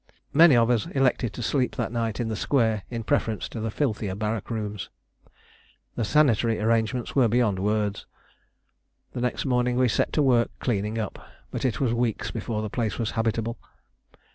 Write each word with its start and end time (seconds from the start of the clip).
Many 0.33 0.55
of 0.57 0.71
us 0.71 0.87
elected 0.87 1.31
to 1.33 1.43
sleep 1.43 1.75
that 1.75 1.91
night 1.91 2.19
in 2.19 2.27
the 2.27 2.35
square 2.35 2.81
in 2.89 3.03
preference 3.03 3.47
to 3.49 3.59
the 3.59 3.69
filthier 3.69 4.15
barrack 4.15 4.49
rooms. 4.49 4.89
The 5.93 6.03
sanitary 6.03 6.59
arrangements 6.59 7.15
were 7.15 7.27
beyond 7.27 7.59
words. 7.59 8.07
The 9.13 9.21
next 9.21 9.45
morning 9.45 9.75
we 9.75 9.87
set 9.87 10.11
to 10.13 10.23
work 10.23 10.49
cleaning 10.57 10.97
up, 10.97 11.23
but 11.51 11.65
it 11.65 11.79
was 11.79 11.93
weeks 11.93 12.31
before 12.31 12.63
the 12.63 12.67
place 12.71 12.97
was 12.97 13.11
habitable. 13.11 13.59